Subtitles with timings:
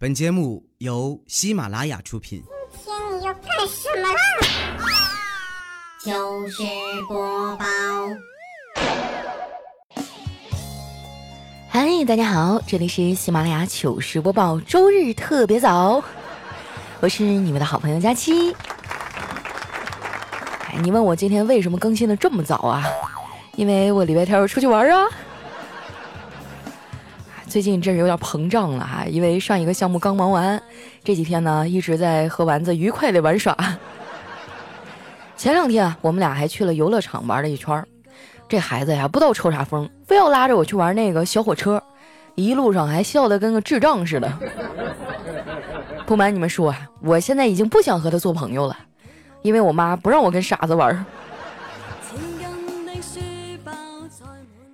[0.00, 2.40] 本节目由喜马拉雅出品。
[2.84, 4.20] 今天你要干什么啦？
[5.98, 6.62] 糗事
[7.08, 7.64] 播报。
[11.68, 16.00] 嗨，大家好，这里是喜马拉雅糗事播报，周日特别早，
[17.00, 18.54] 我是你们的好朋友佳期。
[20.68, 22.84] 哎，你问我今天为什么更新的这么早啊？
[23.56, 25.08] 因为我礼拜天要出去玩啊。
[27.48, 30.62] 最近真是有点膨胀了哈，因为上一个项目刚忙完，
[31.02, 33.56] 这几天呢一直在和丸子愉快的玩耍。
[35.34, 37.82] 前两天啊，我们俩还去了游乐场玩了一圈
[38.48, 41.82] 这孩子呀，不知道抽啥风，非要拉着我去玩那个小火车，
[42.34, 44.30] 一路上还笑得跟个智障似的。
[46.06, 48.76] 不瞒你们说啊，我现在已经不想和他做朋友了，
[49.40, 51.04] 因为我妈不让我跟傻子玩。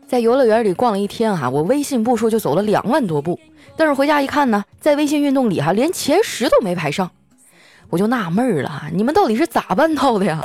[0.07, 3.39] 在游乐园里逛了一天哈，我微信步数就走了两万多步，
[3.77, 7.11] 但是回家一看呢，在微信运动里哈连前十都没排上，
[7.91, 10.41] 我就纳闷了，你们到底是咋办到的呀？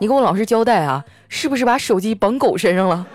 [0.00, 3.06] 你给我老实交代啊，是不是把手机绑狗身上了？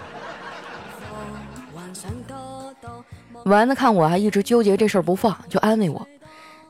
[3.46, 6.06] 丸子看我还一直纠结这事儿不放，就安慰我：“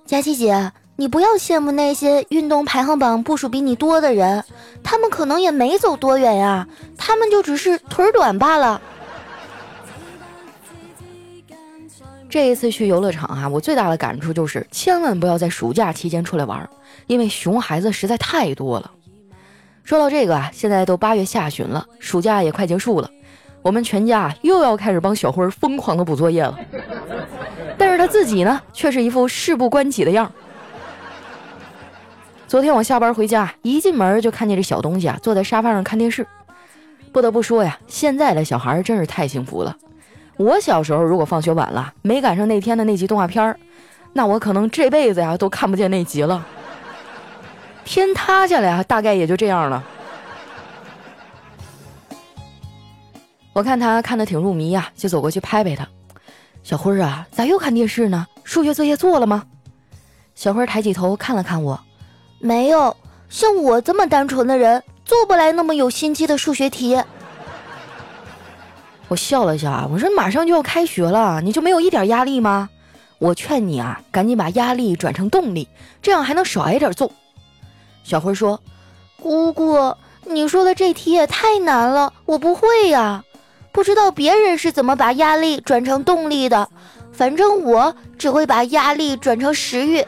[0.06, 4.44] 佳琪姐，你不要羡慕那些运动排行榜步数比你多的人，
[4.84, 8.80] 他们可能也没走多远呀，他们就只是腿短罢了。”
[12.36, 16.70] 这一次去游乐场啊，我最大的感触就是千万不要在暑假期间出来玩，
[17.08, 18.92] 因为熊孩子实在太多了。
[19.86, 23.10] 说到这个啊，现在都八月下旬了，暑假也快结束了，
[23.62, 26.60] 我们全家又要开始帮小辉疯狂的补作业了。
[27.78, 30.30] 但是他自己呢，却是一副事不关己的样。
[32.50, 36.28] 昨天我下班回家，一进门就看见这小东西啊，坐在沙发上看电视。
[37.14, 39.78] 不得不说呀，现在的小孩真是太幸福了。
[40.38, 43.58] 我小时候如果放学晚了，没赶上那天的那集动画片，
[44.14, 46.46] 那我可能这辈子呀都看不见那集了。
[47.86, 49.84] 天塌下来啊，大概也就这样了。
[53.54, 55.88] 我看他看的挺入迷呀，就走过去拍拍他。
[56.64, 58.26] 小辉儿啊，咋又看电视呢？
[58.44, 59.44] 数学作业做了吗？
[60.34, 61.80] 小辉抬起头看了看我，
[62.40, 62.96] 没有。
[63.30, 67.02] 像我这么单纯的人，做不来那么有心机的数学题。
[69.08, 72.70] 我笑了笑啊，我说马上就要开学了，你就没有一点压力吗？
[73.18, 75.68] 我劝你啊，赶紧把压力转成动力，
[76.02, 77.12] 这样还能少挨点揍。
[78.04, 78.60] 小辉说
[79.22, 79.96] ：“姑姑，
[80.26, 83.24] 你说的这题也太难了，我不会呀，
[83.72, 86.68] 不知道别人是怎么把压力转成动力的，
[87.14, 90.06] 反正我只会把压力转成食欲。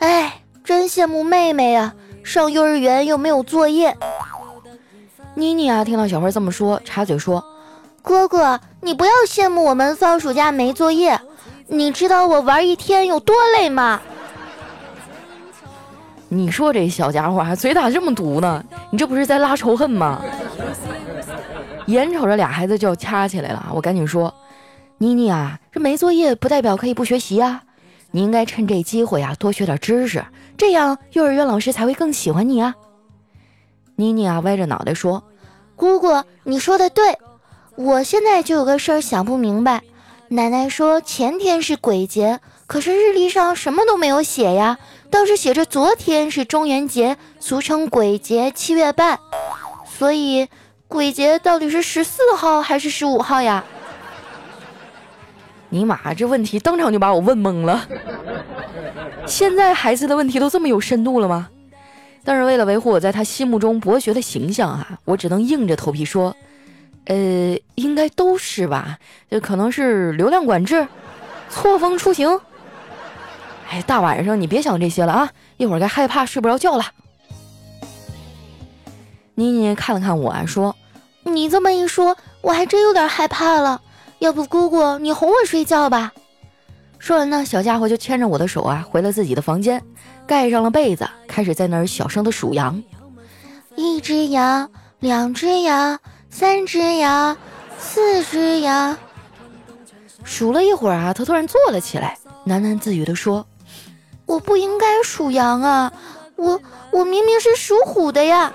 [0.00, 1.94] 哎，真羡慕妹妹呀，
[2.24, 3.96] 上幼儿园又没有作业。”
[5.38, 7.44] 妮妮啊，听到小花这么说，插嘴说
[8.02, 11.20] ：“哥哥，你不要羡慕我们放暑假没作业，
[11.68, 14.00] 你知道我玩一天有多累吗？”
[16.28, 18.64] 你说这小家伙还嘴咋这么毒呢？
[18.90, 20.20] 你这不是在拉仇恨吗？
[21.86, 24.34] 眼瞅着俩孩子就要掐起来了，我赶紧说
[24.98, 27.62] ：“妮妮啊，这没作业不代表可以不学习啊，
[28.10, 30.24] 你应该趁这机会啊多学点知识，
[30.56, 32.74] 这样幼儿园老师才会更喜欢你啊。”
[33.94, 35.20] 妮妮啊，歪着脑袋说
[35.78, 37.16] ：“姑姑，你说的对，
[37.76, 39.80] 我现在就有个事儿想不明白。
[40.26, 44.76] 奶奶说前天是鬼节，可是日历上什么都没有写呀，
[45.08, 49.20] 倒是写着昨天是中元节，俗称鬼节，七月半。
[49.86, 50.48] 所以
[50.88, 53.64] 鬼节到底是十四号还是十五号呀？”
[55.70, 57.86] 尼玛，这问题当场就把我问懵了。
[59.26, 61.48] 现在孩子的问题都这么有深度了吗？
[62.24, 66.36] 但是为了维护我在他心目中博学的形象啊，我只能硬着头皮说，
[67.06, 68.98] 呃，应该都是吧，
[69.30, 70.86] 就可能是流量管制、
[71.48, 72.38] 错峰出行。
[73.70, 76.84] 哎，大晚上你别想这些了啊，一会儿该害怕睡不着觉了。
[79.34, 80.74] 妮妮看了看我啊，说
[81.24, 83.80] ：“你这么一说，我还真有点害怕了。
[84.18, 86.12] 要不姑姑你哄我睡觉吧。”
[86.98, 89.82] 说完呢，小家伙就牵着我的手啊，回了自己的房间，
[90.26, 92.82] 盖上了被子，开始在那儿小声的数羊：
[93.76, 97.36] 一只羊，两只羊，三只羊，
[97.78, 98.96] 四只羊。
[100.24, 103.46] 数了一会儿啊，他突然坐了起来，喃喃自语的说
[104.26, 105.92] ：“我不应该数羊啊，
[106.36, 108.52] 我我明明是属虎的呀。”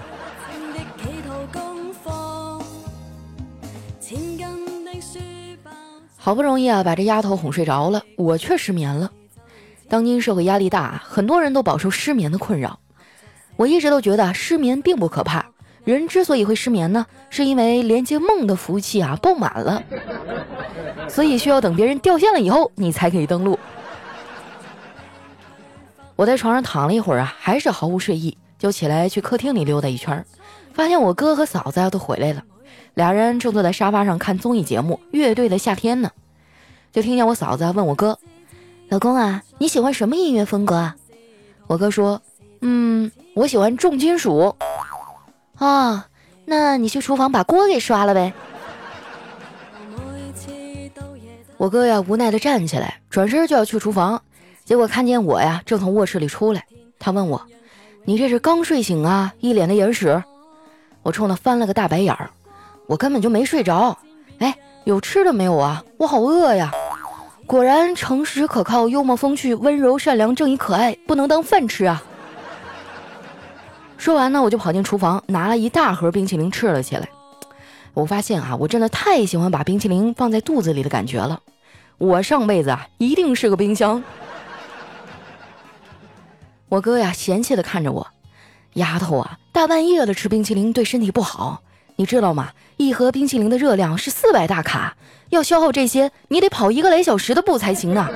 [6.23, 9.11] 好不容易啊，把这丫头哄睡着了，我却失眠了。
[9.89, 12.79] 当今社会压力大，很多人都饱受失眠的困扰。
[13.57, 15.47] 我一直都觉得失眠并不可怕，
[15.83, 19.83] 人之所以会失眠呢，是因为连接梦的服务器啊爆满了，
[21.09, 23.59] 所以需要等别人掉线了以后，你才可以登录。
[26.15, 30.25] 我在床上躺了一会儿啊，还是毫无睡意，就起来去客厅里溜达一圈，
[30.73, 32.41] 发现我哥和嫂子都回来了，
[32.93, 36.11] 俩人正坐在沙发上看综艺节目《乐队的夏天》呢，
[36.91, 38.19] 就听见我嫂子问我哥
[38.89, 40.95] ：“老公啊，你喜欢什么音乐风格啊？”
[41.65, 42.21] 我哥说
[42.61, 44.55] ：“嗯，我喜欢重金属。”
[45.57, 46.07] 啊，
[46.45, 48.31] 那你去厨房把锅给刷了呗。
[51.57, 54.21] 我哥呀，无奈的站起来，转身就要去厨房，
[54.65, 56.63] 结果看见我呀，正从卧室里出来。
[56.99, 57.41] 他问我
[58.05, 59.33] ：“你这是刚睡醒啊？
[59.39, 60.23] 一脸的眼屎。”
[61.01, 62.29] 我冲他翻了个大白眼儿。
[62.87, 63.97] 我根本就没睡着。
[64.39, 65.83] 哎，有吃的没有啊？
[65.97, 66.71] 我好饿呀！
[67.45, 72.01] 果然，诚实可靠、幽默风趣、温柔善良、正义可爱，不能当饭吃啊。
[73.97, 77.07] 说完呢，我就跑进厨房，拿了一大盒冰淇淋吃了起来。
[77.93, 81.41] 我发现啊，我真的太喜欢把冰淇淋放在肚子里的感觉了。
[81.97, 84.03] 我上辈子啊，一定是个冰箱。
[86.69, 88.07] 我哥呀，嫌弃的看着我，
[88.73, 91.61] 丫头啊，大半夜的吃冰淇淋对身体不好，
[91.95, 92.51] 你知道吗？
[92.77, 94.95] 一盒冰淇淋的热量是四百大卡，
[95.29, 98.09] 要消耗这些，你得跑一个来小时的步才行呢。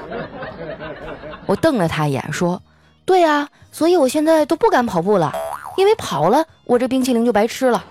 [1.46, 2.62] 我瞪了他一眼，说
[3.06, 5.32] ：“对呀，所以我现在都不敢跑步了。”
[5.78, 7.86] 因为跑了，我这冰淇淋就白吃了。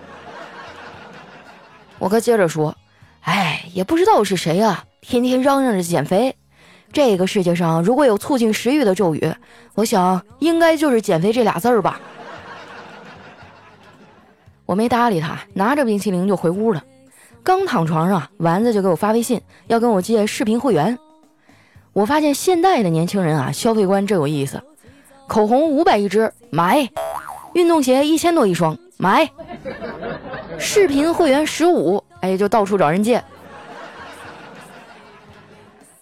[1.99, 2.75] 我哥接着说
[3.23, 6.35] ：“哎，也不知道是谁啊，天天嚷嚷着减肥。
[6.91, 9.33] 这个世界上如果有促进食欲的咒语，
[9.75, 11.99] 我想应该就是减肥这俩字儿吧。”
[14.67, 16.83] 我没搭理他，拿着冰淇淋就回屋了。
[17.41, 20.99] 刚躺床上，丸子就给我发微信，要跟我借视频会员。
[21.93, 24.61] 我发现现代的年轻人啊，消费观真有意思。
[25.25, 26.87] 口红五百一支，买。
[27.53, 29.27] 运动鞋一千多一双，买。
[30.59, 33.23] 视频会员十五，哎，就到处找人借。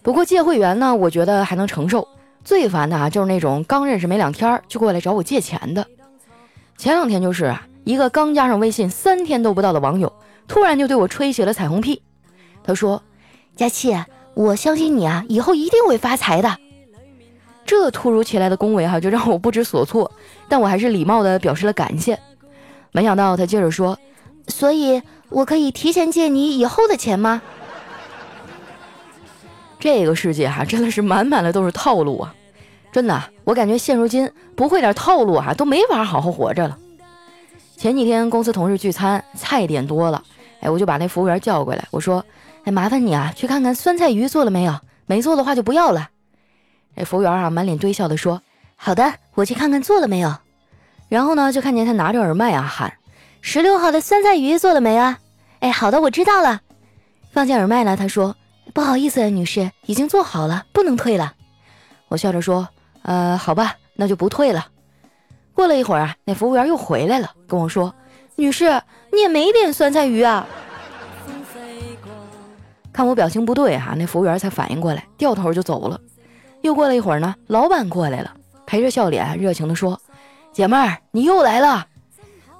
[0.02, 2.06] 不过借会员呢，我觉得还能承受。
[2.44, 5.86] 最烦的啊，就是那种刚认识没两天就过来找我借钱的。
[6.76, 10.12] 前两天就是啊，一个刚加上微信三天都不到的网友，
[10.48, 12.02] 突然就对我吹起了彩虹屁。
[12.64, 13.00] 他说
[13.54, 13.96] ：“佳琪，
[14.34, 16.56] 我相信你啊，以后一定会发财的。”
[17.64, 20.10] 这突如其来的恭维哈，就让我不知所措，
[20.48, 22.18] 但我还是礼貌的表示了感谢。
[22.90, 23.96] 没想到他接着说
[24.48, 27.40] ：“所以我可以提前借你以后的钱吗？”
[29.78, 32.34] 这个世界哈，真的是满满的都是套路啊！
[32.90, 36.76] 真的，我感觉现如今不会点套路哈，都没法好好活着了。
[37.76, 40.22] 前几天公司同事聚餐，菜点多了，
[40.60, 42.24] 哎，我就把那服务员叫过来，我说
[42.64, 44.74] ：“哎，麻烦你啊，去看看酸菜鱼做了没有，
[45.04, 46.08] 没做的话就不要了。”
[46.96, 48.40] 那服务员啊，满脸堆笑的说
[48.76, 50.34] ：“好的，我去看看做了没有。”
[51.08, 52.94] 然后呢，就看见他拿着耳麦啊喊
[53.42, 55.18] ：“十六号的酸菜鱼做了没啊？”
[55.60, 56.62] 哎，好的，我知道了。
[57.30, 58.34] 放下耳麦了，他说
[58.72, 61.34] ：“不好意思，女士，已经做好了，不能退了。”
[62.08, 62.66] 我笑着说
[63.02, 64.66] ：“呃，好吧，那就不退了。”
[65.56, 67.94] 过了一会儿啊，那服务员又回来了，跟我说
[68.36, 70.46] ：“女士，你也没点酸菜鱼啊？”
[72.92, 75.98] 看我表情不对哈，那服务员才反应过来，掉头就走了。
[76.60, 78.34] 又过了一会儿呢，老板过来了，
[78.66, 79.98] 陪着笑脸，热情地说
[80.52, 81.86] ：“姐妹儿，你又来了。”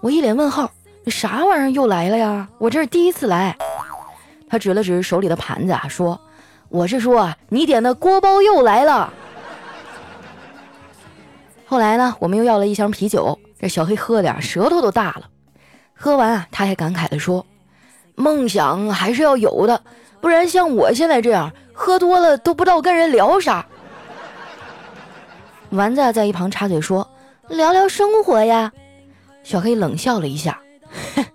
[0.00, 0.70] 我一脸问号
[1.04, 2.48] ：“这啥玩意儿又来了呀？
[2.56, 3.54] 我这是第一次来。”
[4.48, 6.18] 他指了指手里的盘子啊，说
[6.70, 9.12] ：“我是说你点的锅包又来了。”
[11.68, 15.28] 后来呢，我们又要了一箱啤酒，这小黑喝的舌头都大了。
[15.94, 17.44] 喝完啊，他还感慨地说
[18.14, 19.82] ：“梦想还是要有的，
[20.20, 23.66] 不然像我现在这样，喝多了都不知道跟人聊啥。”
[25.70, 27.10] 丸子在一旁插嘴说
[27.48, 28.72] ：“聊聊生活呀。”
[29.42, 30.60] 小黑冷笑了一下：“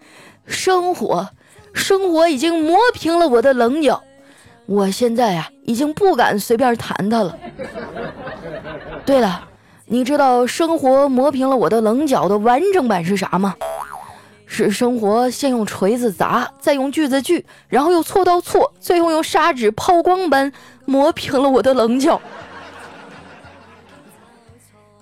[0.47, 1.29] 生活，
[1.73, 4.01] 生活已经磨平了我的棱角，
[4.65, 7.37] 我现在呀，已经不敢随便谈他了。
[9.05, 9.49] 对了，
[9.91, 13.53] 你知道生活磨平了我的棱角的完整版是啥吗？
[14.45, 20.49] 是生活先用锤子砸，再用锯子锯，然后又锉刀锉，最后用砂纸抛光般
[20.85, 22.21] 磨平了我的棱角。”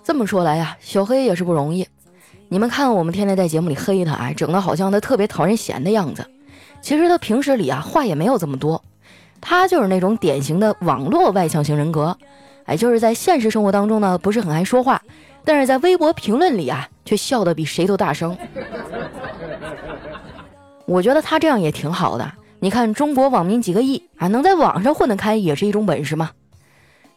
[0.03, 1.88] 这么说来呀，小黑也是不容易。
[2.48, 6.25] 你们看，我们天天在节目里黑他啊，整的好像他特别讨人嫌的样子。
[6.81, 8.84] 其实他平时里啊话也没有这么多，
[9.39, 12.17] 他就是那种典型的网络外向型人格。
[12.70, 15.02] 哎，就是在现实生活当中呢不是很爱说话，
[15.44, 18.38] 但是在微博评论里啊却笑得比谁都大声。
[20.86, 22.32] 我觉得他这样也挺好的。
[22.60, 26.30] 你看中国网民几个亿啊，能在网上混得开也是一种本事嘛。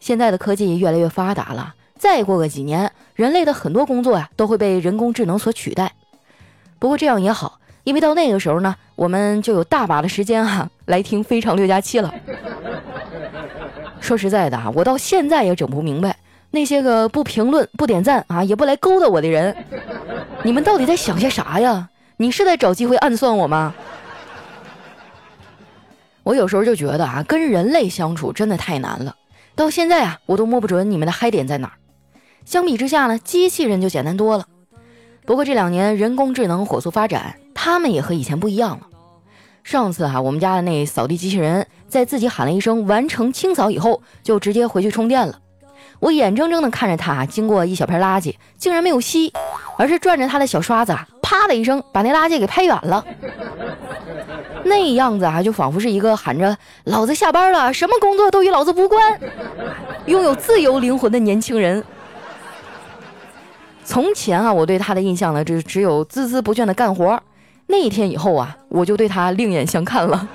[0.01, 1.75] 现在的科技越来越发达了。
[1.99, 5.93] 再过个几年，人类的很多工作呀都会被人工智能所取代。
[6.79, 12.15] 不过这样也好，因为到那个时候呢，我们就有大把的时间哈来听《非常六加七》了。
[14.03, 16.17] 说实在的啊，我到现在也整不明白
[16.51, 19.57] 那些个不评论、不点赞啊，也不来勾搭我的人，
[20.43, 21.89] 你们到底在想些啥呀？
[22.19, 23.75] 你是在找机会暗算我吗？
[26.25, 29.17] 我有时候就觉得啊，跟人类相处真的太难了。
[29.55, 31.75] 到现在啊，我都摸不准你们的嗨点在哪儿。
[32.45, 34.47] 相比之下呢，机器人就简单多了。
[35.25, 38.87] 不过这两年人工智能火速发展，他们也和以前不一样了。
[39.65, 45.39] 上次哈，我们家的那扫地机器人在自己喊了一声“完成清扫”以后，就直接回去充电了。
[46.01, 49.33] 我眼睁睁地看着它经过一小片垃圾，竟然没有吸，
[49.79, 53.05] 而是转着它的小刷子啊，啪的一声把那垃圾给拍远了。
[54.65, 59.19] 那样子啊，就仿佛是一个喊着“老子下班了，什么工作都与老子无关”，
[60.07, 61.85] 拥有自由灵魂的年轻人。
[63.85, 67.23] 从前啊，我对他的印象呢，就只有孜孜不倦的干活。
[67.73, 70.29] 那一天以后啊，我就对他另眼相看了。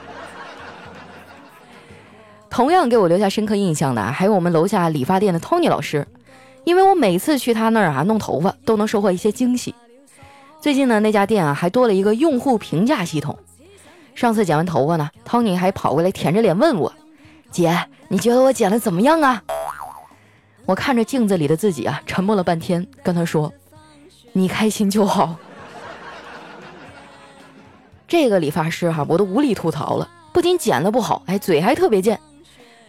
[2.49, 6.07] 同样给我留下深刻印象的，还有我们楼下理发店的 Tony 老师，
[6.63, 9.75] 因为我每次去他那儿啊弄头发，都能收获一些惊喜。
[10.59, 13.37] 最近呢，那家店啊还多了一个用户评价系统。
[14.15, 16.91] 上次剪完头发呢，Tony 还跑过来舔着脸问我
[17.51, 19.43] ：“姐，你觉得我剪的怎么样啊？”
[20.65, 23.53] 我看着镜子里的自己啊，沉默了半天，跟他说
[24.33, 25.35] ：“你开心就好。”
[28.07, 30.09] 这个理发师哈，我都无力吐槽了。
[30.31, 32.19] 不仅剪的不好，哎，嘴还特别贱。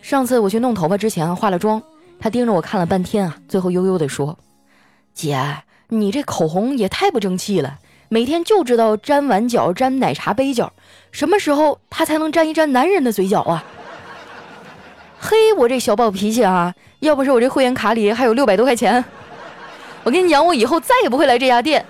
[0.00, 1.82] 上次我去弄头发之前化了妆，
[2.20, 4.38] 他盯着我看了半天啊，最后悠悠地说
[5.12, 5.40] ：“姐，
[5.88, 10.72] 你这口红也太不争气了，每天就知道沾碗角、沾奶茶杯角，
[11.10, 13.64] 什么时候他才能沾一沾男人的嘴角啊？”
[15.18, 16.72] 嘿，我这小暴脾气啊！
[17.00, 19.04] 要不是我这会员卡里还有六百多块钱，
[20.04, 21.84] 我跟你讲，我以后再也不会来这家店。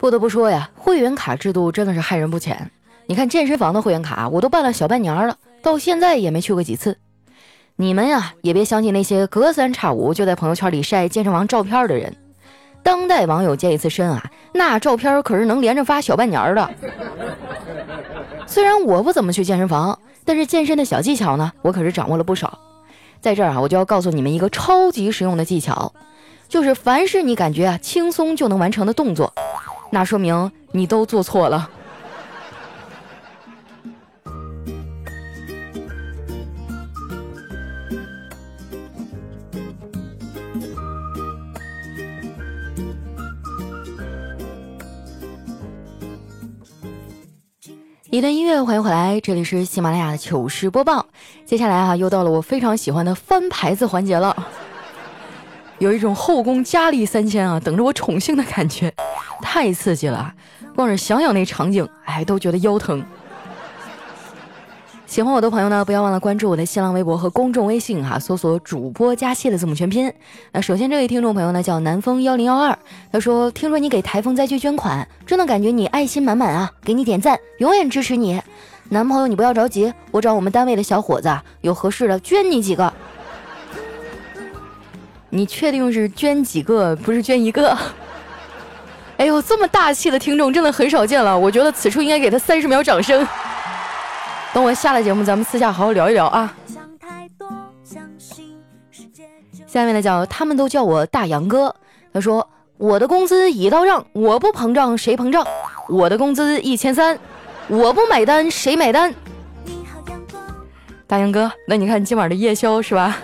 [0.00, 2.70] 不得不说呀，会员卡制度真的是害人不浅。
[3.04, 6.96] 你看健身房的会员卡，我都办了小半年了，到现在也没去过几次。
[7.76, 12.16] 你们呀，也别相信那些隔三差五就在朋友圈里晒健身房照片的人。
[12.82, 16.70] 当代网友健一次身啊，那照片可是能连着发小半年的。
[18.46, 19.98] 虽然我不怎么去健身房。
[20.22, 22.58] 但是健身的小技巧呢，我可是掌握了不少。
[23.20, 25.92] 在这儿啊，我就要告诉你们一个超级实用的技巧，
[26.46, 29.32] 就是凡是你感觉啊轻松就能完成的动作，
[29.90, 31.68] 那说明你都做错了。
[48.12, 51.06] 一段音乐，欢迎回来，这里是喜马拉雅糗事播报。
[51.46, 54.36] 接下来啊，又到了我非常喜欢的翻牌子环节了，
[55.80, 58.92] 有一种后宫佳丽三千啊，等着我宠幸的感觉，
[59.40, 60.32] 太刺激了，
[60.76, 63.02] 光是想想那场景，哎，都觉得腰疼。
[65.06, 70.12] 喜欢我的朋友呢，不要忘了关注我的新浪微博和公众微信哈，搜索“主播加期”的字母全拼。
[70.52, 72.78] 那首先这位听众朋友呢叫南风幺零幺二，
[73.10, 78.40] 他说听说你给台风灾区捐款，真的感觉你爱心满满啊，给你点赞，永远支持你。
[78.90, 82.92] 男朋友你不要着急，我找我们单位的小伙子有合适的捐你几个。
[85.30, 87.76] 你确定是捐几个，不是捐一个？
[89.16, 93.26] 哎呦，这么大气的听众真的很少见了，我觉得此处应该给他三十秒掌声。
[94.52, 96.52] 等我下了节目，咱们私下好好聊一聊啊。
[99.66, 101.72] 下面的叫他们都叫我大杨哥。
[102.12, 105.46] 他说：“我的工资已到账，我不膨胀谁膨胀？
[105.88, 107.16] 我的工资一千三，
[107.68, 109.14] 我不买单谁买单？”
[111.06, 113.18] 大杨哥，那你看今晚的夜宵是吧？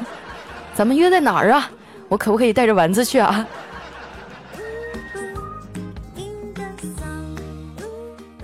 [0.75, 1.69] 咱们约在哪儿啊？
[2.09, 3.47] 我可不可以带着丸子去啊？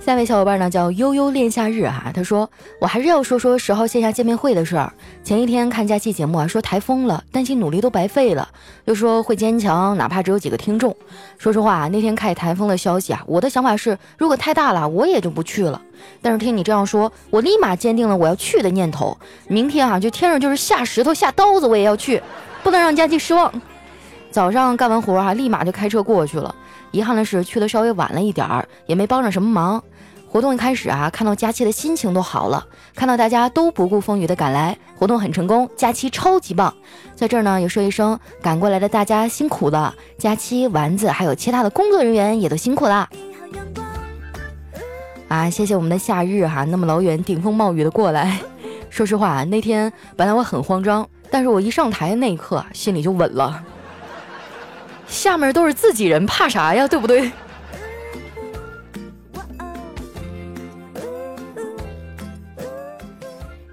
[0.05, 2.49] 下位小伙伴呢叫悠悠恋夏日啊，他说
[2.81, 4.91] 我还是要说说十号线下见面会的事儿。
[5.23, 8.49] 前一天看假期节目啊，说台风了，担心努力都白费了，
[8.83, 10.93] 又说会坚强，哪怕只有几个听众。
[11.37, 15.81] 说实话，那天看台风的消息啊，我的想法是，如果太大了，我也就不去了。
[16.21, 19.17] 但是听你这样说，我立马坚定了我要去的念头。
[19.47, 22.21] 明天啊，就天上就是下石头下刀子，我也要去，
[22.63, 23.53] 不能让佳期失望。
[24.31, 26.55] 早上干完活啊，立马就开车过去了。
[26.91, 29.83] 遗憾的是，去的稍微晚了一点儿，也没帮上什么忙。
[30.27, 32.65] 活动一开始啊，看到佳期的心情都好了，
[32.95, 36.73] 看到大家都不顾风雨的赶来，活动很成功，佳期超级棒。
[37.15, 43.07] 在这儿呢，也说一声赶过来的大家辛苦了，佳期、丸子还有其他的工作人员也都辛苦啦。
[45.27, 48.39] 啊，谢谢我们的夏日哈，那么老远顶风冒雨的过来。
[48.89, 53.63] 说实话，那天本来我很慌张，但是我一上台那一刻，心里就稳了。
[55.07, 56.87] 下面都是自己人，怕啥呀？
[56.87, 57.31] 对不对？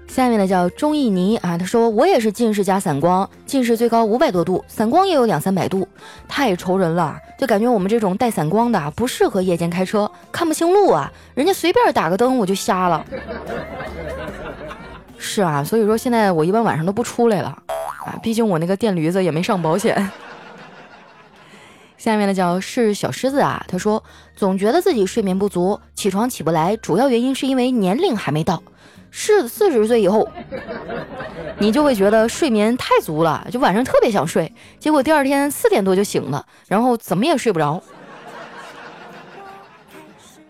[0.07, 5.87] 下面呢叫钟意尼啊，他说我也是近视加散光，近视最高五百多度，散光也有两三百度，
[6.27, 13.05] 太愁人了，就感觉我们这种带散光的不适合夜间开车，看不清路啊，人家随便打个灯我就瞎了。
[15.23, 17.49] 是啊，所以说现在我一般晚上都不出来了
[18.03, 20.11] 啊，毕竟我那个电驴子也没上保险。
[21.95, 24.03] 下面的叫是小狮子啊，他说
[24.35, 28.61] 总觉得自己睡眠不足，起床起不来，主要原因是因为年龄还没到。
[29.11, 30.27] 是四十岁以后，
[31.59, 37.83] 你就会觉得睡眠太足了，就晚上特别想睡，结果第二天四点多就醒了，然后怎么也睡不着。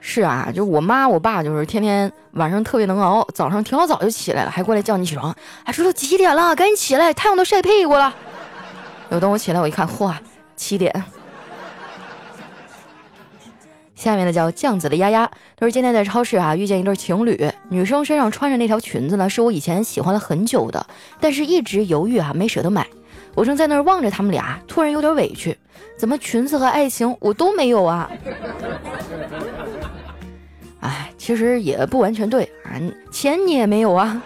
[0.03, 8.13] 是啊，就我妈我爸就是天天晚上特别能熬，早上挺好早就起来了，还过来叫你起床，还说都几点了，赶紧起来，太阳都晒屁股了。
[9.09, 10.13] 有等我起来，我一看，嚯，
[10.55, 10.91] 七点。
[13.93, 20.83] 下面呢叫酱子的丫丫，他说今天在超市啊遇见一对情侣，女生身上穿着那条裙子呢，是我以前喜欢了很久的，
[21.19, 22.87] 但是一直犹豫啊没舍得买。
[23.35, 25.55] 我正在那儿望着他们俩，突然有点委屈，
[25.95, 28.09] 怎么裙子和爱情我都没有啊？
[31.21, 34.19] 其实也不完全对啊，钱你也没有啊。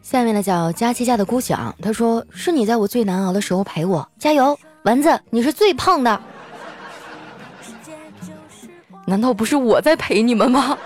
[0.00, 6.20] 下面呢叫佳琪家的姑想，他说是你在我最难熬的时候陪我，加油，丸子，你是最胖的。
[9.04, 10.78] 难道不是我在陪你们吗？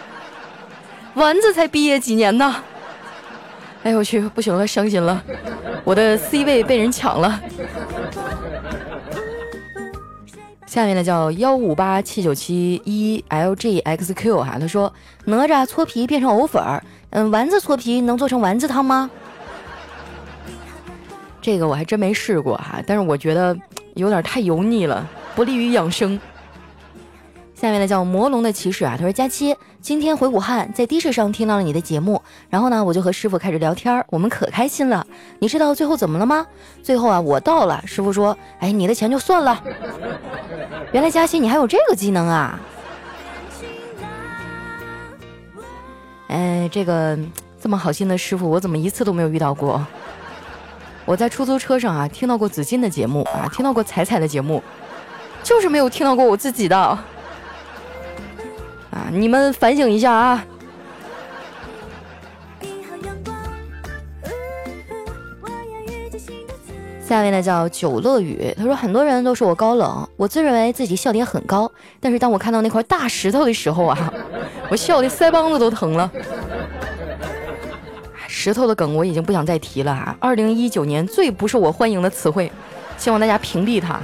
[1.12, 2.56] 丸子才毕业几年呢？
[3.82, 5.23] 哎呦我去，不行了，伤心了，
[5.85, 7.38] 我的 C 位被人抢了。
[10.76, 14.92] 下面呢叫幺五八七九七一 LGXQ 哈，他说
[15.25, 16.85] 哪吒搓皮变成藕粉儿。
[17.09, 19.11] 嗯，丸子搓皮能做成丸子汤吗？
[21.40, 23.56] 这个我还真没试过哈，但是我觉得
[23.95, 26.21] 有点太油腻了，不利于养生。
[27.58, 32.20] 下面呢叫魔龙的骑士啊，他说佳期今天回武汉，在的士上听到了你的节目，
[32.50, 35.07] 然后呢我就和师傅开始聊天，我们可开心了。
[35.38, 36.46] 你知道最后怎么了吗？
[36.83, 39.64] 最后啊我到了，师傅说，哎你的钱就算了。
[40.92, 42.61] 原来佳期你还有这个技能啊！
[46.28, 47.18] 哎，这个
[47.59, 49.85] 这么好心的师傅，我怎么一次都没有遇到过？
[51.07, 54.62] 我在出租车上啊，听到过紫金的节目啊，听到过彩彩的节目，
[55.42, 56.98] 就是没有听到过我自己的。
[59.16, 60.44] 啊，你们反省一下啊！
[67.02, 74.12] 下位呢叫九乐雨，他说很多人都说我高冷，我自认为自己笑点很高，但是当我看到那块大石头的时候啊，
[74.68, 76.11] 我笑的腮帮子都疼了。
[78.29, 80.14] 石头的梗我已经不想再提了啊！
[80.20, 82.52] 二零一九年最不受我欢迎的词汇，
[82.98, 83.98] 希望大家屏蔽它。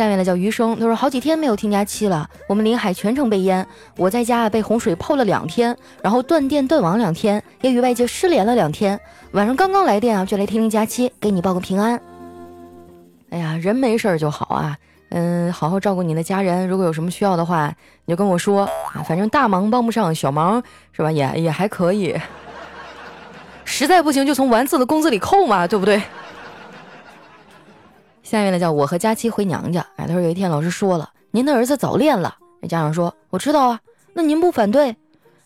[0.00, 3.66] 下面呢叫余生，他说好几天没有听佳期了，我们临海全程被淹，
[3.98, 8.98] 我在家被洪水泡了两天，然后断电断网两天，也与外界失联了两天，
[9.32, 12.00] 晚上刚刚来电啊，就来听听佳期，给你报个平安。
[13.28, 14.74] 哎呀，人没事就好啊，
[15.10, 17.70] 嗯，好好照顾你的家人，如果有什么需要的话，
[18.06, 18.62] 你就跟我说
[18.94, 22.18] 啊，反正大忙帮不上，小忙是吧，也也还可以，
[23.66, 26.00] 实在不行就从丸子的工资里扣嘛，对不对？
[28.30, 29.84] 下面呢叫我和佳期回娘家。
[29.96, 32.36] 哎，他说有一天老师说了，您的儿子早恋了。
[32.60, 33.80] 那家长说我知道啊，
[34.14, 34.94] 那您不反对？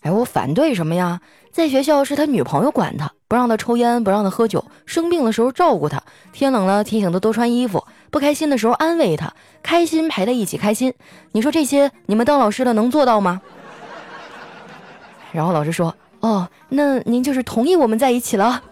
[0.03, 1.19] 哎，我反对什么呀？
[1.51, 10.93] 在学校是他女朋友管他，不让他抽烟，不让他喝酒，生病的时候照顾他，天冷了提醒他多穿衣服，不开心的时候安慰他，开心陪他一起开心。
[11.33, 13.41] 你说这些你们当老师的能做到吗？
[15.33, 18.63] 然后老师说，哦，那您就是同意我们在一起了。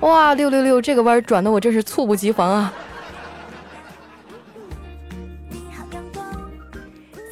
[0.00, 2.72] 哇，六六六，这个弯转的我真是猝不及防啊！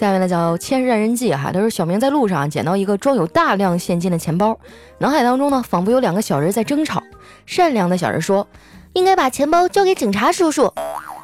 [0.00, 4.58] 下面呢叫《千日爱人记》哈，他说小明在路上捡到一个装有大量现金的钱包，
[4.98, 7.00] 脑海当中呢仿佛有两个小人在争吵。
[7.46, 8.48] 善良的小人说
[8.94, 10.72] ：“应该把钱包交给警察叔叔。”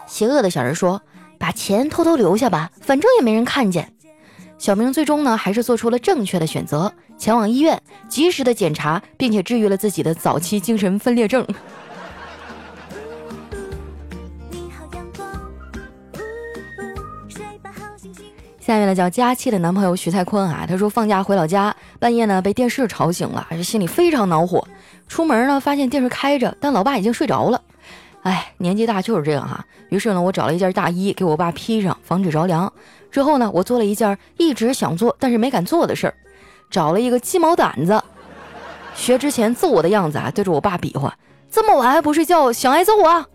[0.07, 1.03] 邪恶的小人说
[1.41, 3.93] ：“把钱偷偷留下吧，反正也没人看见。”
[4.59, 6.93] 小明最终呢还是做出了正确的选择。
[7.17, 11.47] 前往医院，及时的检查，并且治愈了自己的早期精神分裂症。
[18.61, 24.67] 下面呢叫佳期的男朋友徐才坤啊，他说放假回老家，半夜呢被电视吵醒了，心里非常恼火。
[25.07, 27.63] 出门呢发现电视开着，但老爸已经睡着了。
[28.23, 29.65] 哎，年纪大就是这样哈。
[29.89, 32.73] 于是呢，我找了一件大衣给我爸披上，防止着凉。
[33.11, 36.15] 之后呢，我做了一件一直想做但是没敢做的事儿。
[36.71, 38.03] 找了一个鸡毛掸子，
[38.95, 41.17] 学之前揍我的样子啊，对着我爸比划，
[41.51, 43.27] 这么晚还不睡觉，想挨揍啊？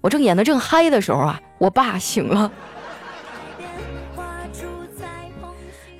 [0.00, 2.52] 我正演的正嗨的时候啊，我爸醒了。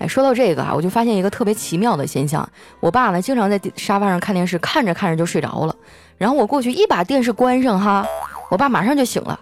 [0.00, 2.46] 哎，说到这个啊，我就发现一个特别奇妙的现象。
[2.80, 5.74] 我爸呢，经常在沙发上看电视，看着看着就睡着了。
[6.18, 8.04] 然后我过去一把电视关上，哈，
[8.50, 9.38] 我爸马上就醒了。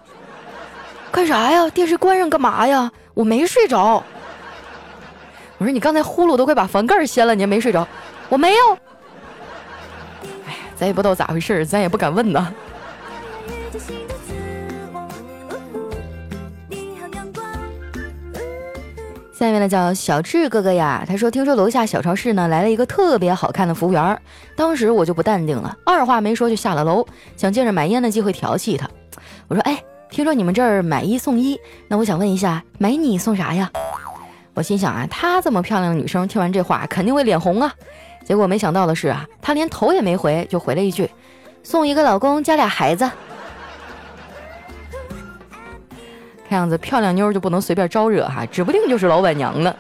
[1.11, 1.69] 干啥呀？
[1.71, 2.93] 电视关上干嘛呀？
[3.15, 4.05] 我没睡着。
[5.59, 7.89] 我说你刚才呼噜都快把房盖掀了，你还没睡着？
[8.29, 8.79] 我没有。
[10.47, 12.53] 哎，咱也不知道咋回事，咱也不敢问呐。
[19.39, 24.19] 下面呢叫小智哥哥呀，他说听说楼下小超市呢来了一个特别好看的服务员，
[24.57, 28.89] 当时我就不淡定了，二话没说就下了楼，想借着买烟的机会调戏他。
[29.47, 33.71] 我说哎，听说你们这儿买一送一，那我想问一下，买你送啥呀？
[34.55, 37.71] 我心想啊，她这么漂亮的女生，听完这话肯定会脸红啊。
[38.25, 41.11] 结果没想到的是啊，她连头也没回就回了一句，
[41.63, 43.11] 送一个老公加俩孩子。
[46.49, 49.75] 看样子漂亮妞就不能随便招惹哈，指不定就是老板娘呢。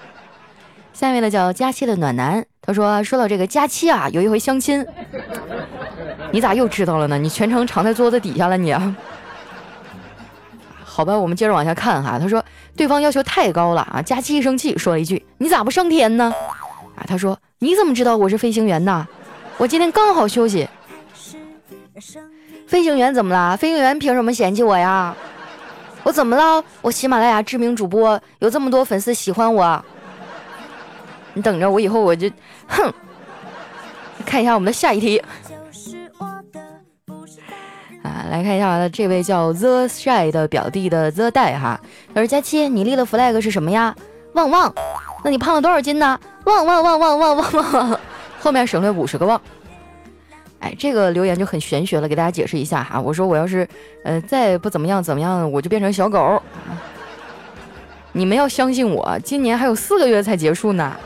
[0.92, 4.85] 下面呢叫佳期的暖男，他说说到这个佳期啊，有一回相亲，
[6.31, 7.18] 你咋又知道了呢？
[7.18, 8.72] 你全程藏在桌子底下了你。
[8.72, 8.96] 啊
[10.83, 12.18] 好吧，我们接着往下看哈。
[12.18, 12.42] 他说
[12.74, 16.33] 对方要求太高了啊，佳期一生气说了一句：“你咋不上天呢？”
[16.96, 19.07] 啊，他说你怎么知道我是飞行员呢？
[19.59, 20.66] 我今天刚好休息。
[22.66, 23.55] 飞行员怎么了？
[23.59, 25.14] 飞行员凭什么嫌弃我呀？
[26.06, 26.62] 我怎么了？
[26.82, 29.84] 我喜马拉雅知名主播，有这么多粉丝喜欢我。
[31.34, 32.30] 你等着，我以后我就，
[32.68, 32.94] 哼！
[34.24, 35.20] 看一下我们的下一题。
[38.04, 41.80] 啊，来看一下这位叫 The Shy 的表弟的 The 代哈，
[42.14, 43.92] 他说：佳期，你立的 flag 是什么呀？
[44.34, 44.72] 旺旺。
[45.24, 46.16] 那你胖了多少斤呢？
[46.44, 48.00] 旺旺旺旺旺旺旺。
[48.38, 49.42] 后面省略五十个旺。
[50.66, 53.00] 哎，这个留言就很玄学了，给大家解释一下哈。
[53.00, 53.68] 我说我要是，
[54.02, 56.42] 呃，再不怎么样怎么样，我就变成小狗。
[58.11, 60.96] 你们要相信我，今年还有四个月才结束呢。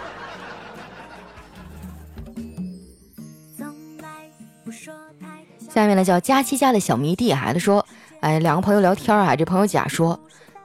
[5.68, 7.84] 下面呢叫佳期家的小迷弟孩子说，
[8.20, 10.18] 哎，两个朋友聊天啊，这朋友甲说，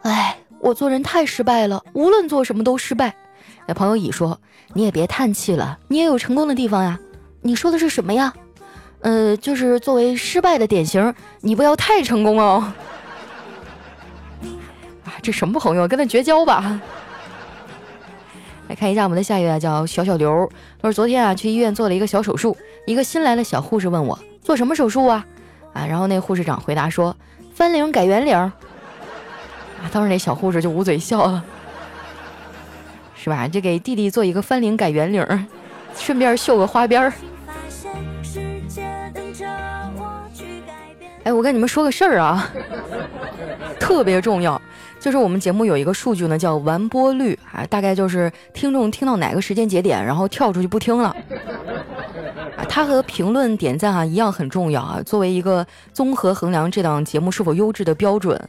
[0.03, 3.13] 哎，我做人太失败了，无论做什么都失败。
[3.67, 4.39] 那朋友乙说，
[4.71, 6.97] 你也别叹气了，你也有成功的地方呀。
[7.41, 8.33] 你说的是什么呀？
[9.05, 12.73] 呃，就是作为失败的典型，你不要太成功哦。
[15.05, 16.81] 啊，这什么朋友，跟他绝交吧。
[18.67, 20.51] 来看一下我们的下一位，叫小小刘。
[20.81, 25.23] 他说昨天啊，去医院做了一个小手术，一个新来的小护士问我做什么手术啊？
[25.73, 27.15] 啊，然后那护士长回答说
[27.53, 28.35] 翻领改圆领。
[28.35, 28.51] 啊，
[29.91, 31.45] 当时那小护士就捂嘴笑了，
[33.15, 33.47] 是吧？
[33.47, 35.47] 这给弟弟做一个翻领改圆领，
[35.95, 37.13] 顺便绣个花边儿。
[41.25, 42.47] 哎，我跟你们说个事儿啊，
[43.79, 44.61] 特别重要，
[44.99, 51.09] 就是我们节目有一个数据呢，叫完播率啊，大概就是听众听到哪个时间节点，然后跳出去不听了。
[52.55, 58.39] 啊，它和评论点赞啊一样很重要啊，作为一个综合衡量这档节目是否优质的标准。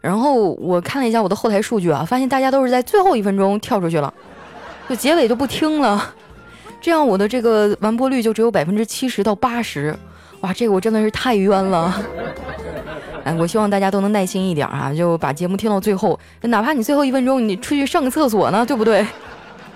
[0.00, 4.12] 然后我看了一下我的后台数据啊，发现大家都是在最后一分钟跳出去了，
[4.88, 6.14] 就结尾就不听了，
[6.82, 9.96] 这样我的这个完播率就只有百分之七十到八十。
[10.40, 11.94] 哇，这个我真的是太冤了！
[13.22, 19.06] 哎，我希望大家都能耐心一点啊，就把节目听到最后，哪怕你最后一分钟你出去上个厕所呢，对不对？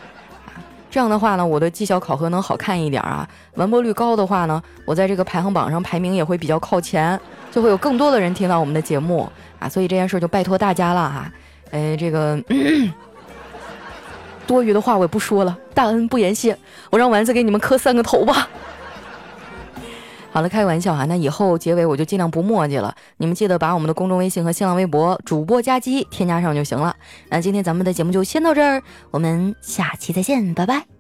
[0.90, 3.24] 这样的话呢，我的绩效考核能好看一点啊。
[3.54, 7.16] 完播率高的话呢，我在这个排行榜上排名也会比较靠前，
[7.52, 9.68] 就会有更多的人听到我们的节目啊。
[9.68, 11.32] 所以这件事就拜托大家了哈。
[11.70, 12.36] 哎，这个
[14.46, 16.56] 多余的话我也不说了，大恩不言谢，
[16.90, 18.48] 我让丸子给你们磕三个头吧。
[20.32, 22.94] 好了，开个玩笑哈，那以后结尾我就尽量不墨迹了。
[23.16, 26.94] 你们记得把我们的公众微信和新浪微博主播加鸡添加上就行了。
[27.30, 30.95] 那今天咱们的节目就先到这儿，我们下期再见，拜拜。